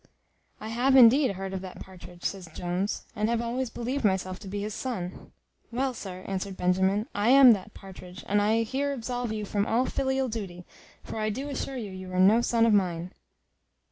[0.59, 4.47] "I have, indeed, heard of that Partridge," says Jones, "and have always believed myself to
[4.47, 5.31] be his son."
[5.71, 9.85] "Well, sir," answered Benjamin, "I am that Partridge; but I here absolve you from all
[9.85, 10.65] filial duty,
[11.03, 13.11] for I do assure you, you are no son of mine."